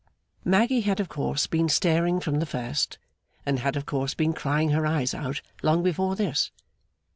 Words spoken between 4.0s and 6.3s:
been crying her eyes out long before